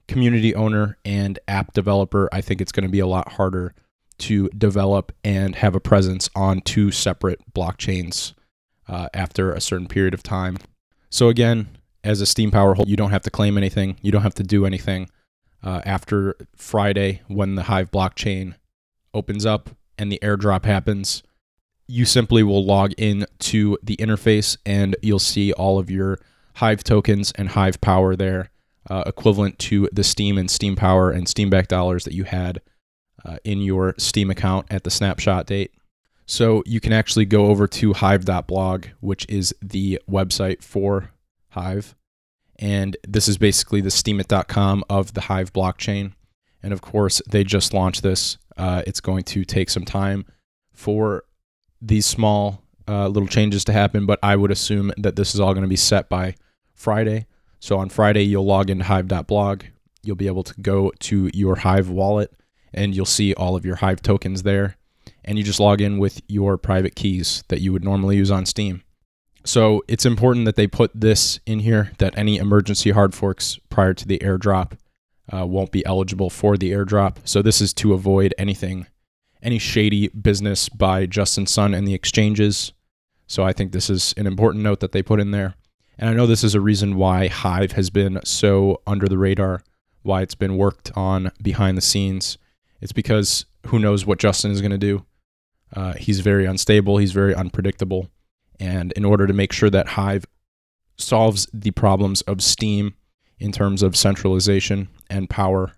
community 0.06 0.54
owner 0.54 0.96
and 1.04 1.38
app 1.48 1.72
developer, 1.72 2.28
I 2.32 2.40
think 2.40 2.60
it's 2.60 2.72
going 2.72 2.86
to 2.86 2.92
be 2.92 3.00
a 3.00 3.06
lot 3.06 3.32
harder 3.32 3.74
to 4.18 4.48
develop 4.50 5.12
and 5.24 5.56
have 5.56 5.74
a 5.74 5.80
presence 5.80 6.28
on 6.34 6.60
two 6.60 6.90
separate 6.90 7.40
blockchains 7.54 8.32
uh, 8.88 9.08
after 9.12 9.52
a 9.52 9.60
certain 9.60 9.86
period 9.86 10.14
of 10.14 10.22
time. 10.22 10.58
So, 11.10 11.28
again, 11.28 11.68
as 12.04 12.20
a 12.20 12.26
Steem 12.26 12.50
Power 12.50 12.74
holder, 12.74 12.88
you 12.90 12.96
don't 12.96 13.10
have 13.10 13.22
to 13.22 13.30
claim 13.30 13.56
anything, 13.56 13.96
you 14.02 14.12
don't 14.12 14.22
have 14.22 14.34
to 14.34 14.42
do 14.42 14.64
anything. 14.64 15.08
Uh, 15.62 15.80
after 15.84 16.36
Friday, 16.54 17.22
when 17.26 17.56
the 17.56 17.64
Hive 17.64 17.90
blockchain 17.90 18.54
opens 19.12 19.44
up 19.44 19.70
and 19.98 20.12
the 20.12 20.20
airdrop 20.22 20.64
happens, 20.64 21.22
you 21.88 22.04
simply 22.04 22.42
will 22.42 22.64
log 22.64 22.92
in 22.98 23.26
to 23.38 23.78
the 23.82 23.96
interface 23.96 24.56
and 24.64 24.96
you'll 25.02 25.18
see 25.18 25.52
all 25.52 25.78
of 25.78 25.90
your 25.90 26.18
Hive 26.54 26.84
tokens 26.84 27.32
and 27.32 27.50
Hive 27.50 27.80
Power 27.80 28.16
there, 28.16 28.50
uh, 28.88 29.04
equivalent 29.06 29.58
to 29.60 29.88
the 29.92 30.04
Steem 30.04 30.38
and 30.38 30.50
Steem 30.50 30.76
Power 30.76 31.10
and 31.10 31.26
Steemback 31.26 31.66
dollars 31.68 32.04
that 32.04 32.14
you 32.14 32.24
had 32.24 32.60
uh, 33.24 33.38
in 33.44 33.60
your 33.60 33.94
Steem 33.98 34.30
account 34.30 34.66
at 34.70 34.84
the 34.84 34.90
snapshot 34.90 35.46
date. 35.46 35.72
So 36.26 36.62
you 36.66 36.80
can 36.80 36.92
actually 36.92 37.24
go 37.24 37.46
over 37.46 37.68
to 37.68 37.92
hive.blog, 37.92 38.86
which 39.00 39.26
is 39.28 39.54
the 39.62 40.00
website 40.10 40.62
for 40.62 41.10
Hive. 41.50 41.94
And 42.58 42.96
this 43.06 43.28
is 43.28 43.38
basically 43.38 43.80
the 43.80 43.90
steemit.com 43.90 44.84
of 44.90 45.14
the 45.14 45.22
Hive 45.22 45.52
blockchain. 45.52 46.12
And 46.62 46.72
of 46.72 46.80
course, 46.80 47.22
they 47.28 47.44
just 47.44 47.72
launched 47.72 48.02
this. 48.02 48.38
Uh, 48.56 48.82
it's 48.86 49.00
going 49.00 49.22
to 49.24 49.44
take 49.44 49.70
some 49.70 49.84
time 49.84 50.26
for 50.72 51.24
these 51.80 52.06
small 52.06 52.62
uh, 52.88 53.08
little 53.08 53.28
changes 53.28 53.64
to 53.64 53.72
happen, 53.72 54.06
but 54.06 54.18
I 54.22 54.36
would 54.36 54.50
assume 54.50 54.92
that 54.96 55.16
this 55.16 55.34
is 55.34 55.40
all 55.40 55.54
going 55.54 55.62
to 55.62 55.68
be 55.68 55.76
set 55.76 56.08
by 56.08 56.34
Friday. 56.74 57.26
So 57.60 57.78
on 57.78 57.88
Friday, 57.88 58.22
you'll 58.22 58.44
log 58.44 58.70
into 58.70 58.84
hive.blog. 58.84 59.64
You'll 60.02 60.16
be 60.16 60.26
able 60.26 60.44
to 60.44 60.60
go 60.60 60.92
to 61.00 61.30
your 61.34 61.56
Hive 61.56 61.90
wallet 61.90 62.32
and 62.76 62.94
you'll 62.94 63.06
see 63.06 63.34
all 63.34 63.56
of 63.56 63.64
your 63.64 63.76
Hive 63.76 64.02
tokens 64.02 64.42
there. 64.42 64.76
And 65.24 65.38
you 65.38 65.44
just 65.44 65.58
log 65.60 65.80
in 65.80 65.98
with 65.98 66.20
your 66.28 66.56
private 66.56 66.94
keys 66.94 67.42
that 67.48 67.60
you 67.60 67.72
would 67.72 67.84
normally 67.84 68.16
use 68.16 68.30
on 68.30 68.46
Steem. 68.46 68.82
So 69.44 69.82
it's 69.88 70.06
important 70.06 70.44
that 70.44 70.56
they 70.56 70.66
put 70.66 70.90
this 70.94 71.40
in 71.46 71.60
here 71.60 71.92
that 71.98 72.16
any 72.18 72.36
emergency 72.36 72.90
hard 72.90 73.14
forks 73.14 73.58
prior 73.70 73.94
to 73.94 74.06
the 74.06 74.18
airdrop 74.18 74.76
uh, 75.32 75.46
won't 75.46 75.72
be 75.72 75.86
eligible 75.86 76.30
for 76.30 76.56
the 76.56 76.72
airdrop. 76.72 77.18
So 77.24 77.42
this 77.42 77.60
is 77.60 77.72
to 77.74 77.92
avoid 77.92 78.34
anything, 78.38 78.86
any 79.42 79.58
shady 79.58 80.08
business 80.08 80.68
by 80.68 81.06
Justin 81.06 81.46
Sun 81.46 81.74
and 81.74 81.86
the 81.86 81.94
exchanges. 81.94 82.72
So 83.26 83.44
I 83.44 83.52
think 83.52 83.72
this 83.72 83.90
is 83.90 84.14
an 84.16 84.26
important 84.26 84.62
note 84.64 84.80
that 84.80 84.92
they 84.92 85.02
put 85.02 85.20
in 85.20 85.30
there. 85.30 85.54
And 85.98 86.10
I 86.10 86.14
know 86.14 86.26
this 86.26 86.44
is 86.44 86.54
a 86.54 86.60
reason 86.60 86.96
why 86.96 87.28
Hive 87.28 87.72
has 87.72 87.90
been 87.90 88.20
so 88.24 88.82
under 88.86 89.08
the 89.08 89.18
radar, 89.18 89.62
why 90.02 90.22
it's 90.22 90.34
been 90.34 90.56
worked 90.56 90.92
on 90.94 91.32
behind 91.42 91.76
the 91.76 91.82
scenes. 91.82 92.36
It's 92.80 92.92
because 92.92 93.46
who 93.66 93.78
knows 93.78 94.06
what 94.06 94.18
Justin 94.18 94.50
is 94.50 94.60
going 94.60 94.70
to 94.70 94.78
do. 94.78 95.04
Uh, 95.74 95.94
he's 95.94 96.20
very 96.20 96.46
unstable, 96.46 96.98
he's 96.98 97.12
very 97.12 97.34
unpredictable. 97.34 98.08
And 98.60 98.92
in 98.92 99.04
order 99.04 99.26
to 99.26 99.32
make 99.32 99.52
sure 99.52 99.70
that 99.70 99.88
Hive 99.88 100.24
solves 100.96 101.48
the 101.52 101.72
problems 101.72 102.22
of 102.22 102.42
Steem 102.42 102.94
in 103.38 103.52
terms 103.52 103.82
of 103.82 103.96
centralization 103.96 104.88
and 105.10 105.28
power 105.28 105.72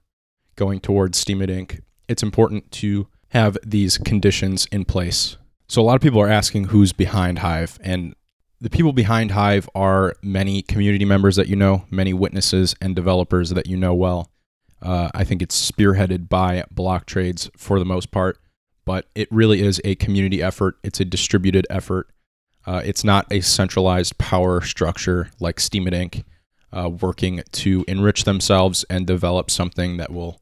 going 0.56 0.80
towards 0.80 1.22
Steemit 1.22 1.48
Inc., 1.48 1.80
it's 2.08 2.22
important 2.22 2.70
to 2.72 3.08
have 3.30 3.58
these 3.64 3.98
conditions 3.98 4.66
in 4.70 4.84
place. 4.84 5.36
So, 5.66 5.82
a 5.82 5.84
lot 5.84 5.96
of 5.96 6.00
people 6.00 6.20
are 6.20 6.28
asking 6.28 6.64
who's 6.64 6.92
behind 6.92 7.40
Hive, 7.40 7.78
and 7.82 8.14
the 8.60 8.70
people 8.70 8.92
behind 8.92 9.32
Hive 9.32 9.68
are 9.74 10.14
many 10.22 10.62
community 10.62 11.04
members 11.04 11.36
that 11.36 11.48
you 11.48 11.56
know, 11.56 11.84
many 11.90 12.14
witnesses 12.14 12.74
and 12.80 12.96
developers 12.96 13.50
that 13.50 13.66
you 13.66 13.76
know 13.76 13.94
well. 13.94 14.30
Uh, 14.80 15.10
I 15.14 15.24
think 15.24 15.42
it's 15.42 15.70
spearheaded 15.70 16.28
by 16.28 16.64
BlockTrades 16.74 17.50
for 17.56 17.78
the 17.78 17.84
most 17.84 18.10
part, 18.10 18.38
but 18.84 19.06
it 19.14 19.28
really 19.30 19.60
is 19.60 19.80
a 19.84 19.94
community 19.96 20.42
effort. 20.42 20.76
It's 20.82 21.00
a 21.00 21.04
distributed 21.04 21.66
effort. 21.68 22.08
Uh, 22.66 22.82
it's 22.84 23.04
not 23.04 23.26
a 23.30 23.40
centralized 23.40 24.18
power 24.18 24.60
structure 24.60 25.30
like 25.40 25.56
Steemit 25.56 25.94
Inc. 25.94 26.24
Uh, 26.70 26.90
working 26.90 27.42
to 27.50 27.82
enrich 27.88 28.24
themselves 28.24 28.84
and 28.90 29.06
develop 29.06 29.50
something 29.50 29.96
that 29.96 30.12
will 30.12 30.38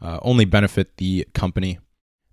uh, 0.00 0.18
only 0.22 0.46
benefit 0.46 0.96
the 0.96 1.28
company. 1.34 1.78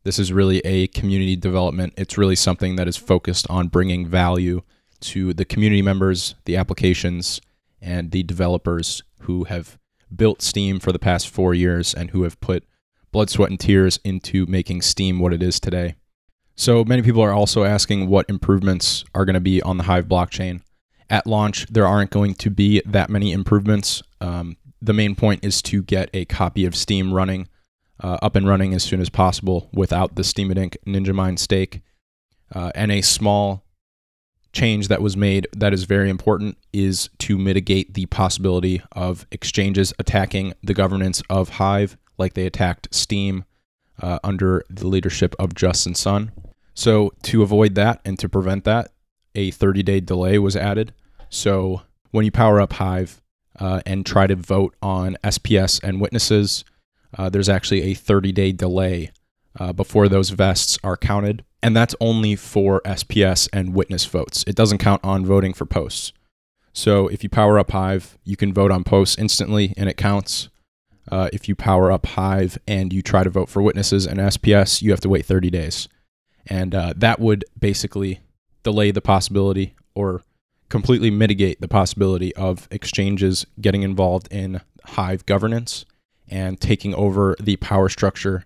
This 0.03 0.17
is 0.17 0.31
really 0.31 0.59
a 0.59 0.87
community 0.87 1.35
development. 1.35 1.93
It's 1.97 2.17
really 2.17 2.37
something 2.37 2.77
that 2.77 2.87
is 2.87 2.95
focused 2.95 3.45
on 3.49 3.67
bringing 3.67 4.05
value 4.07 4.61
to 5.01 5.33
the 5.33 5.43
community 5.43 5.81
members, 5.81 6.35
the 6.45 6.55
applications, 6.55 7.41
and 7.81 8.11
the 8.11 8.23
developers 8.23 9.03
who 9.23 9.43
have 9.43 9.77
built 10.15 10.41
Steem 10.41 10.79
for 10.79 10.91
the 10.91 10.99
past 10.99 11.29
four 11.29 11.53
years 11.53 11.93
and 11.93 12.11
who 12.11 12.23
have 12.23 12.39
put 12.39 12.63
blood, 13.11 13.29
sweat, 13.29 13.49
and 13.49 13.59
tears 13.59 13.99
into 14.03 14.45
making 14.45 14.81
Steem 14.81 15.19
what 15.19 15.33
it 15.33 15.43
is 15.43 15.59
today. 15.59 15.95
So 16.55 16.83
many 16.83 17.01
people 17.01 17.21
are 17.21 17.33
also 17.33 17.63
asking 17.63 18.07
what 18.07 18.29
improvements 18.29 19.03
are 19.15 19.25
going 19.25 19.33
to 19.35 19.39
be 19.39 19.61
on 19.61 19.77
the 19.77 19.83
Hive 19.83 20.07
blockchain. 20.07 20.61
At 21.09 21.27
launch, 21.27 21.67
there 21.67 21.87
aren't 21.87 22.11
going 22.11 22.35
to 22.35 22.49
be 22.49 22.81
that 22.85 23.09
many 23.09 23.31
improvements. 23.31 24.03
Um, 24.21 24.57
the 24.81 24.93
main 24.93 25.15
point 25.15 25.43
is 25.43 25.61
to 25.63 25.81
get 25.81 26.09
a 26.13 26.25
copy 26.25 26.65
of 26.65 26.75
Steem 26.75 27.13
running, 27.13 27.47
uh, 28.01 28.17
up 28.21 28.35
and 28.35 28.47
running 28.47 28.73
as 28.73 28.83
soon 28.83 28.99
as 28.99 29.09
possible 29.09 29.69
without 29.73 30.15
the 30.15 30.23
Steemit 30.23 30.75
Ninja 30.85 31.13
Mine 31.13 31.37
stake. 31.37 31.81
Uh, 32.53 32.71
and 32.75 32.91
a 32.91 33.01
small 33.01 33.62
change 34.53 34.87
that 34.87 35.01
was 35.01 35.17
made 35.17 35.47
that 35.51 35.73
is 35.73 35.83
very 35.83 36.09
important 36.09 36.57
is 36.71 37.09
to 37.17 37.37
mitigate 37.37 37.95
the 37.95 38.05
possibility 38.05 38.81
of 38.93 39.25
exchanges 39.31 39.93
attacking 39.99 40.53
the 40.63 40.73
governance 40.73 41.21
of 41.29 41.49
Hive, 41.49 41.97
like 42.17 42.35
they 42.35 42.45
attacked 42.45 42.93
Steem 42.93 43.45
uh, 44.01 44.19
under 44.23 44.63
the 44.69 44.87
leadership 44.87 45.35
of 45.39 45.55
Justin 45.55 45.95
Sun. 45.95 46.31
So, 46.75 47.11
to 47.23 47.43
avoid 47.43 47.75
that 47.75 48.01
and 48.05 48.17
to 48.19 48.29
prevent 48.29 48.63
that, 48.63 48.91
a 49.35 49.51
30 49.51 49.83
day 49.83 49.99
delay 49.99 50.39
was 50.39 50.55
added. 50.55 50.93
So, 51.29 51.81
when 52.11 52.25
you 52.25 52.31
power 52.31 52.61
up 52.61 52.73
Hive 52.73 53.21
uh, 53.59 53.81
and 53.85 54.05
try 54.05 54.27
to 54.27 54.35
vote 54.35 54.75
on 54.81 55.17
SPS 55.23 55.83
and 55.83 55.99
witnesses, 55.99 56.63
uh, 57.17 57.29
there's 57.29 57.49
actually 57.49 57.83
a 57.83 57.93
30 57.93 58.31
day 58.31 58.51
delay 58.51 59.11
uh, 59.59 59.73
before 59.73 60.07
those 60.07 60.31
vests 60.31 60.77
are 60.83 60.97
counted. 60.97 61.43
And 61.63 61.75
that's 61.75 61.95
only 61.99 62.35
for 62.35 62.81
SPS 62.81 63.49
and 63.51 63.73
witness 63.73 64.05
votes. 64.05 64.43
It 64.45 64.55
doesn't 64.55 64.77
count 64.77 65.03
on 65.03 65.25
voting 65.25 65.53
for 65.53 65.65
posts. 65.65 66.13
So, 66.73 67.07
if 67.07 67.23
you 67.23 67.29
power 67.29 67.57
up 67.57 67.71
Hive, 67.71 68.17
you 68.23 68.35
can 68.35 68.53
vote 68.53 68.71
on 68.71 68.83
posts 68.83 69.17
instantly 69.17 69.73
and 69.77 69.89
it 69.89 69.97
counts. 69.97 70.49
Uh, 71.11 71.29
if 71.33 71.47
you 71.47 71.55
power 71.55 71.91
up 71.91 72.05
Hive 72.05 72.57
and 72.67 72.93
you 72.93 73.01
try 73.01 73.23
to 73.23 73.29
vote 73.29 73.49
for 73.49 73.61
witnesses 73.61 74.05
and 74.05 74.19
SPS, 74.19 74.81
you 74.81 74.91
have 74.91 75.01
to 75.01 75.09
wait 75.09 75.25
30 75.25 75.49
days 75.49 75.87
and 76.47 76.75
uh, 76.75 76.93
that 76.95 77.19
would 77.19 77.45
basically 77.59 78.19
delay 78.63 78.91
the 78.91 79.01
possibility 79.01 79.75
or 79.95 80.23
completely 80.69 81.11
mitigate 81.11 81.61
the 81.61 81.67
possibility 81.67 82.35
of 82.35 82.67
exchanges 82.71 83.45
getting 83.61 83.83
involved 83.83 84.27
in 84.31 84.61
Hive 84.85 85.25
governance 85.25 85.85
and 86.27 86.59
taking 86.59 86.93
over 86.95 87.35
the 87.39 87.57
power 87.57 87.89
structure 87.89 88.45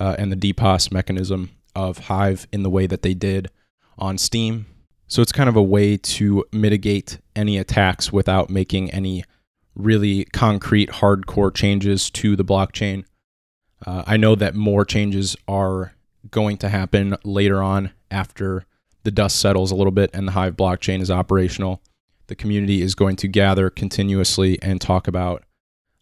uh, 0.00 0.16
and 0.18 0.32
the 0.32 0.52
DPoS 0.52 0.92
mechanism 0.92 1.50
of 1.74 1.98
Hive 1.98 2.46
in 2.52 2.62
the 2.62 2.70
way 2.70 2.86
that 2.86 3.02
they 3.02 3.14
did 3.14 3.50
on 3.98 4.18
Steem. 4.18 4.66
So 5.06 5.20
it's 5.22 5.32
kind 5.32 5.48
of 5.48 5.56
a 5.56 5.62
way 5.62 5.96
to 5.96 6.44
mitigate 6.52 7.18
any 7.36 7.58
attacks 7.58 8.12
without 8.12 8.50
making 8.50 8.90
any 8.90 9.24
really 9.74 10.24
concrete, 10.26 10.90
hardcore 10.90 11.54
changes 11.54 12.10
to 12.10 12.36
the 12.36 12.44
blockchain. 12.44 13.04
Uh, 13.84 14.04
I 14.06 14.16
know 14.16 14.34
that 14.34 14.54
more 14.54 14.84
changes 14.84 15.36
are 15.48 15.94
going 16.30 16.56
to 16.58 16.68
happen 16.68 17.16
later 17.24 17.62
on 17.62 17.90
after 18.10 18.64
the 19.02 19.10
dust 19.10 19.40
settles 19.40 19.70
a 19.70 19.74
little 19.74 19.92
bit 19.92 20.10
and 20.14 20.28
the 20.28 20.32
Hive 20.32 20.56
blockchain 20.56 21.00
is 21.00 21.10
operational. 21.10 21.82
The 22.28 22.36
community 22.36 22.80
is 22.80 22.94
going 22.94 23.16
to 23.16 23.28
gather 23.28 23.68
continuously 23.68 24.58
and 24.62 24.80
talk 24.80 25.08
about 25.08 25.42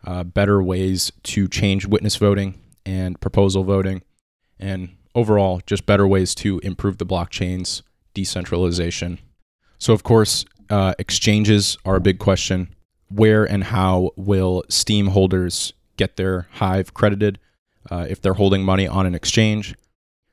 uh, 0.05 0.25
better 0.25 0.62
ways 0.62 1.11
to 1.25 1.49
change 1.49 1.87
witness 1.87 2.17
voting 2.17 2.59
and 2.87 3.21
proposal 3.21 3.65
voting, 3.65 4.03
and 4.59 4.91
overall, 5.14 5.61
just 5.67 5.87
better 5.87 6.07
ways 6.07 6.35
to 6.37 6.59
improve 6.61 6.99
the 6.99 7.07
blockchain's 7.07 7.83
decentralization. 8.14 9.19
So, 9.79 9.93
of 9.93 10.02
course, 10.02 10.45
uh, 10.69 10.95
exchanges 10.99 11.76
are 11.85 11.97
a 11.97 12.00
big 12.00 12.19
question. 12.19 12.75
Where 13.09 13.45
and 13.45 13.64
how 13.64 14.11
will 14.17 14.64
Steem 14.69 15.09
holders 15.09 15.73
get 15.97 16.17
their 16.17 16.47
Hive 16.52 16.95
credited 16.95 17.38
uh, 17.90 18.07
if 18.09 18.23
they're 18.23 18.35
holding 18.35 18.62
money 18.62 18.87
on 18.87 19.05
an 19.05 19.14
exchange? 19.14 19.75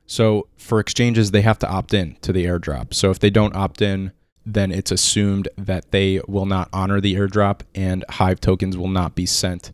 So 0.07 0.47
for 0.57 0.79
exchanges, 0.79 1.31
they 1.31 1.41
have 1.41 1.59
to 1.59 1.69
opt 1.69 1.93
in 1.93 2.15
to 2.21 2.31
the 2.31 2.45
airdrop. 2.45 2.93
So 2.93 3.11
if 3.11 3.19
they 3.19 3.29
don't 3.29 3.55
opt 3.55 3.81
in, 3.81 4.13
then 4.45 4.71
it's 4.71 4.91
assumed 4.91 5.49
that 5.57 5.91
they 5.91 6.21
will 6.27 6.45
not 6.45 6.69
honor 6.71 7.01
the 7.01 7.15
airdrop 7.15 7.61
and 7.75 8.05
Hive 8.09 8.39
tokens 8.39 8.77
will 8.77 8.87
not 8.87 9.13
be 9.13 9.25
sent 9.25 9.73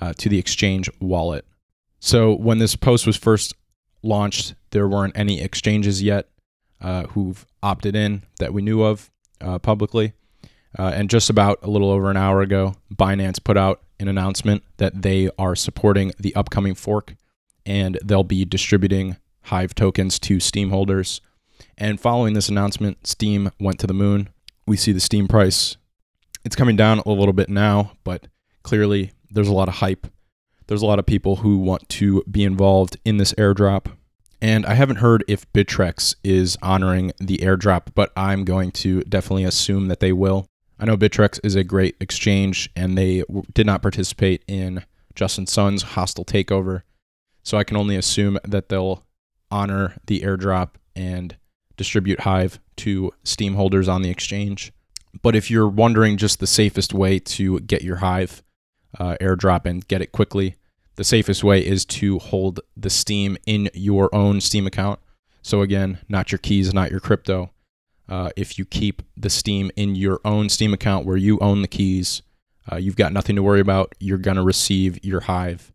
uh, 0.00 0.14
to 0.14 0.30
the 0.30 0.38
exchange 0.38 0.88
wallet. 1.00 1.44
So 2.00 2.34
when 2.34 2.58
this 2.58 2.76
post 2.76 3.06
was 3.06 3.16
first 3.16 3.54
launched, 4.04 4.54
there 4.70 4.88
weren't 4.88 5.16
any 5.16 5.40
exchanges 5.40 6.02
yet 6.02 6.28
uh, 6.80 7.04
who've 7.08 7.46
opted 7.62 7.96
in 7.96 8.22
that 8.38 8.52
we 8.52 8.62
knew 8.62 8.82
of 8.82 9.10
uh, 9.40 9.58
publicly. 9.58 10.12
Uh, 10.78 10.92
and 10.94 11.08
just 11.08 11.30
about 11.30 11.58
a 11.62 11.70
little 11.70 11.90
over 11.90 12.10
an 12.10 12.16
hour 12.16 12.40
ago, 12.40 12.74
Binance 12.92 13.42
put 13.42 13.56
out 13.56 13.82
an 14.00 14.08
announcement 14.08 14.62
that 14.78 15.02
they 15.02 15.30
are 15.38 15.54
supporting 15.54 16.12
the 16.18 16.34
upcoming 16.34 16.74
fork 16.74 17.14
and 17.64 17.98
they'll 18.04 18.24
be 18.24 18.44
distributing 18.44 19.16
Hive 19.42 19.74
tokens 19.74 20.18
to 20.20 20.40
Steem 20.40 20.70
holders. 20.70 21.20
And 21.76 22.00
following 22.00 22.34
this 22.34 22.48
announcement, 22.48 23.06
Steem 23.06 23.50
went 23.60 23.78
to 23.80 23.86
the 23.86 23.94
moon. 23.94 24.28
We 24.66 24.76
see 24.76 24.92
the 24.92 25.00
Steem 25.00 25.28
price. 25.28 25.76
It's 26.44 26.56
coming 26.56 26.76
down 26.76 27.00
a 27.00 27.10
little 27.10 27.32
bit 27.32 27.48
now, 27.48 27.92
but 28.04 28.26
clearly 28.62 29.12
there's 29.30 29.48
a 29.48 29.52
lot 29.52 29.68
of 29.68 29.74
hype. 29.74 30.06
There's 30.66 30.82
a 30.82 30.86
lot 30.86 30.98
of 30.98 31.06
people 31.06 31.36
who 31.36 31.58
want 31.58 31.88
to 31.90 32.22
be 32.30 32.44
involved 32.44 32.96
in 33.04 33.18
this 33.18 33.32
airdrop. 33.34 33.86
And 34.40 34.66
I 34.66 34.74
haven't 34.74 34.96
heard 34.96 35.24
if 35.26 35.50
Bittrex 35.52 36.16
is 36.22 36.58
honoring 36.62 37.12
the 37.18 37.38
airdrop, 37.38 37.94
but 37.94 38.12
I'm 38.16 38.44
going 38.44 38.72
to 38.72 39.00
definitely 39.02 39.44
assume 39.44 39.88
that 39.88 40.00
they 40.00 40.12
will. 40.12 40.46
I 40.78 40.84
know 40.84 40.96
Bittrex 40.96 41.40
is 41.42 41.54
a 41.54 41.64
great 41.64 41.96
exchange 42.00 42.68
and 42.76 42.98
they 42.98 43.24
did 43.52 43.66
not 43.66 43.82
participate 43.82 44.44
in 44.46 44.84
Justin 45.14 45.46
Sun's 45.46 45.82
hostile 45.82 46.24
takeover. 46.24 46.82
So 47.42 47.56
I 47.56 47.64
can 47.64 47.76
only 47.76 47.96
assume 47.96 48.38
that 48.44 48.68
they'll 48.68 49.04
honor 49.50 49.96
the 50.06 50.20
airdrop 50.20 50.70
and 50.96 51.36
distribute 51.76 52.20
Hive 52.20 52.60
to 52.76 53.12
Steem 53.22 53.54
holders 53.54 53.88
on 53.88 54.02
the 54.02 54.10
exchange. 54.10 54.72
But 55.22 55.36
if 55.36 55.50
you're 55.50 55.68
wondering 55.68 56.16
just 56.16 56.40
the 56.40 56.46
safest 56.46 56.92
way 56.92 57.18
to 57.18 57.60
get 57.60 57.82
your 57.82 57.96
Hive 57.96 58.42
uh, 58.98 59.16
airdrop 59.20 59.66
and 59.66 59.86
get 59.88 60.02
it 60.02 60.12
quickly, 60.12 60.56
the 60.96 61.04
safest 61.04 61.42
way 61.42 61.64
is 61.64 61.84
to 61.84 62.18
hold 62.18 62.60
the 62.76 62.90
Steem 62.90 63.36
in 63.46 63.70
your 63.74 64.14
own 64.14 64.40
Steem 64.40 64.66
account. 64.66 65.00
So, 65.42 65.60
again, 65.60 65.98
not 66.08 66.32
your 66.32 66.38
keys, 66.38 66.72
not 66.72 66.90
your 66.90 67.00
crypto. 67.00 67.50
Uh, 68.08 68.30
if 68.36 68.58
you 68.58 68.64
keep 68.64 69.02
the 69.16 69.30
Steem 69.30 69.70
in 69.76 69.94
your 69.94 70.20
own 70.24 70.48
Steem 70.48 70.72
account 70.72 71.06
where 71.06 71.16
you 71.16 71.38
own 71.40 71.62
the 71.62 71.68
keys, 71.68 72.22
uh, 72.70 72.76
you've 72.76 72.96
got 72.96 73.12
nothing 73.12 73.36
to 73.36 73.42
worry 73.42 73.60
about. 73.60 73.94
You're 73.98 74.18
going 74.18 74.36
to 74.36 74.42
receive 74.42 75.04
your 75.04 75.20
Hive 75.20 75.74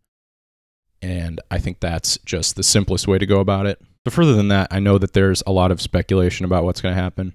and 1.02 1.40
I 1.50 1.58
think 1.58 1.80
that's 1.80 2.18
just 2.24 2.56
the 2.56 2.62
simplest 2.62 3.08
way 3.08 3.18
to 3.18 3.26
go 3.26 3.40
about 3.40 3.66
it. 3.66 3.80
But 4.04 4.12
further 4.12 4.34
than 4.34 4.48
that, 4.48 4.68
I 4.70 4.80
know 4.80 4.98
that 4.98 5.12
there's 5.12 5.42
a 5.46 5.52
lot 5.52 5.70
of 5.70 5.80
speculation 5.80 6.44
about 6.44 6.64
what's 6.64 6.80
going 6.80 6.94
to 6.94 7.00
happen. 7.00 7.34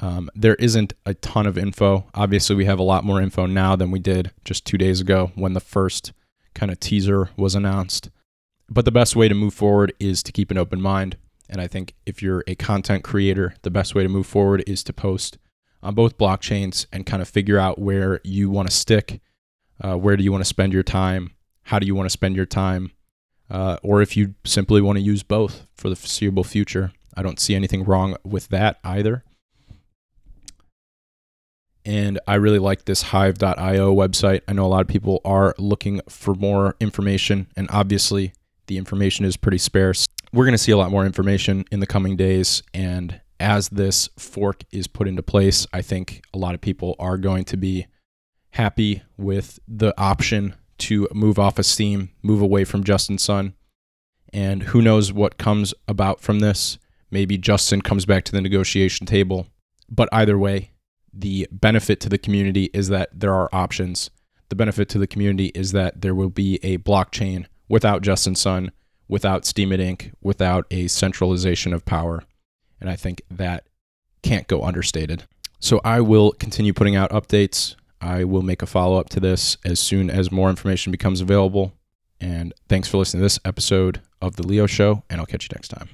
Um, 0.00 0.30
there 0.34 0.54
isn't 0.56 0.94
a 1.04 1.14
ton 1.14 1.46
of 1.46 1.58
info. 1.58 2.06
Obviously, 2.14 2.56
we 2.56 2.64
have 2.64 2.78
a 2.78 2.84
lot 2.84 3.04
more 3.04 3.20
info 3.20 3.46
now 3.46 3.76
than 3.76 3.90
we 3.90 3.98
did 3.98 4.32
just 4.44 4.64
two 4.64 4.78
days 4.78 5.00
ago 5.00 5.30
when 5.34 5.52
the 5.52 5.60
first 5.60 6.12
kind 6.54 6.72
of 6.72 6.80
teaser 6.80 7.30
was 7.36 7.54
announced. 7.54 8.10
But 8.68 8.84
the 8.84 8.92
best 8.92 9.14
way 9.14 9.28
to 9.28 9.34
move 9.34 9.54
forward 9.54 9.92
is 10.00 10.22
to 10.22 10.32
keep 10.32 10.50
an 10.50 10.58
open 10.58 10.80
mind. 10.80 11.16
And 11.48 11.60
I 11.60 11.66
think 11.66 11.94
if 12.06 12.22
you're 12.22 12.44
a 12.46 12.54
content 12.54 13.04
creator, 13.04 13.54
the 13.62 13.70
best 13.70 13.94
way 13.94 14.02
to 14.02 14.08
move 14.08 14.26
forward 14.26 14.64
is 14.66 14.82
to 14.84 14.92
post 14.92 15.38
on 15.82 15.94
both 15.94 16.18
blockchains 16.18 16.86
and 16.92 17.06
kind 17.06 17.20
of 17.20 17.28
figure 17.28 17.58
out 17.58 17.78
where 17.78 18.20
you 18.22 18.48
want 18.48 18.70
to 18.70 18.74
stick. 18.74 19.20
Uh, 19.80 19.96
where 19.96 20.16
do 20.16 20.22
you 20.22 20.30
want 20.30 20.42
to 20.42 20.48
spend 20.48 20.72
your 20.72 20.82
time? 20.82 21.32
How 21.64 21.78
do 21.78 21.86
you 21.86 21.94
want 21.94 22.06
to 22.06 22.10
spend 22.10 22.36
your 22.36 22.46
time? 22.46 22.92
uh, 23.50 23.76
or 23.82 24.00
if 24.00 24.16
you 24.16 24.34
simply 24.44 24.80
want 24.80 24.96
to 24.96 25.02
use 25.02 25.22
both 25.22 25.66
for 25.74 25.88
the 25.88 25.96
foreseeable 25.96 26.44
future. 26.44 26.92
I 27.16 27.22
don't 27.22 27.40
see 27.40 27.54
anything 27.54 27.84
wrong 27.84 28.16
with 28.24 28.48
that 28.48 28.78
either. 28.84 29.24
And 31.84 32.20
I 32.26 32.34
really 32.34 32.58
like 32.58 32.84
this 32.84 33.02
hive.io 33.02 33.94
website. 33.94 34.42
I 34.46 34.52
know 34.52 34.66
a 34.66 34.68
lot 34.68 34.82
of 34.82 34.88
people 34.88 35.20
are 35.24 35.54
looking 35.58 36.00
for 36.08 36.34
more 36.34 36.76
information, 36.80 37.48
and 37.56 37.68
obviously, 37.70 38.32
the 38.66 38.78
information 38.78 39.24
is 39.24 39.36
pretty 39.36 39.58
sparse. 39.58 40.06
We're 40.32 40.44
going 40.44 40.54
to 40.54 40.58
see 40.58 40.72
a 40.72 40.76
lot 40.76 40.90
more 40.90 41.04
information 41.04 41.64
in 41.72 41.80
the 41.80 41.86
coming 41.86 42.16
days. 42.16 42.62
And 42.72 43.20
as 43.40 43.68
this 43.70 44.08
fork 44.16 44.62
is 44.70 44.86
put 44.86 45.08
into 45.08 45.22
place, 45.22 45.66
I 45.72 45.82
think 45.82 46.22
a 46.32 46.38
lot 46.38 46.54
of 46.54 46.60
people 46.60 46.94
are 46.98 47.18
going 47.18 47.44
to 47.46 47.56
be 47.56 47.86
happy 48.50 49.02
with 49.16 49.58
the 49.66 49.92
option 49.98 50.54
to 50.78 51.08
move 51.12 51.38
off 51.38 51.58
of 51.58 51.66
Steem, 51.66 52.10
move 52.22 52.40
away 52.40 52.64
from 52.64 52.84
Justin 52.84 53.18
Sun. 53.18 53.54
And 54.32 54.62
who 54.64 54.80
knows 54.80 55.12
what 55.12 55.38
comes 55.38 55.74
about 55.88 56.20
from 56.20 56.38
this. 56.38 56.78
Maybe 57.10 57.36
Justin 57.36 57.82
comes 57.82 58.06
back 58.06 58.24
to 58.26 58.32
the 58.32 58.40
negotiation 58.40 59.06
table. 59.06 59.48
But 59.90 60.08
either 60.12 60.38
way, 60.38 60.70
the 61.12 61.48
benefit 61.50 62.00
to 62.00 62.08
the 62.08 62.18
community 62.18 62.70
is 62.72 62.88
that 62.88 63.08
there 63.12 63.34
are 63.34 63.48
options. 63.52 64.10
The 64.48 64.56
benefit 64.56 64.88
to 64.90 64.98
the 64.98 65.06
community 65.06 65.46
is 65.54 65.72
that 65.72 66.00
there 66.00 66.14
will 66.14 66.30
be 66.30 66.58
a 66.62 66.78
blockchain 66.78 67.46
without 67.68 68.02
Justin 68.02 68.34
Sun, 68.34 68.72
without 69.08 69.42
Steemit 69.42 69.80
Inc., 69.80 70.12
without 70.20 70.66
a 70.70 70.88
centralization 70.88 71.72
of 71.72 71.84
power. 71.84 72.24
And 72.80 72.90
I 72.90 72.96
think 72.96 73.22
that 73.30 73.66
can't 74.22 74.46
go 74.48 74.62
understated. 74.62 75.24
So 75.58 75.80
I 75.84 76.00
will 76.00 76.32
continue 76.32 76.72
putting 76.72 76.96
out 76.96 77.10
updates 77.10 77.76
I 78.00 78.24
will 78.24 78.42
make 78.42 78.62
a 78.62 78.66
follow 78.66 78.98
up 78.98 79.08
to 79.10 79.20
this 79.20 79.56
as 79.64 79.78
soon 79.78 80.10
as 80.10 80.32
more 80.32 80.48
information 80.48 80.90
becomes 80.90 81.20
available. 81.20 81.74
And 82.20 82.54
thanks 82.68 82.88
for 82.88 82.98
listening 82.98 83.20
to 83.20 83.24
this 83.24 83.38
episode 83.44 84.00
of 84.22 84.36
The 84.36 84.46
Leo 84.46 84.66
Show, 84.66 85.02
and 85.10 85.20
I'll 85.20 85.26
catch 85.26 85.44
you 85.44 85.54
next 85.54 85.68
time. 85.68 85.90